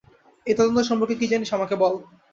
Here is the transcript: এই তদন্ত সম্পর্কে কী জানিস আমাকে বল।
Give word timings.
এই 0.45 0.55
তদন্ত 0.57 0.79
সম্পর্কে 0.89 1.15
কী 1.19 1.25
জানিস 1.31 1.49
আমাকে 1.53 1.75
বল। 1.81 1.93